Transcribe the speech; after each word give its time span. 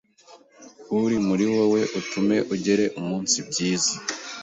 uri 1.03 1.17
muri 1.27 1.45
wowe 1.53 1.81
utume 1.99 2.37
ugere 2.53 2.85
umunsi 2.99 3.35
byize. 3.47 3.93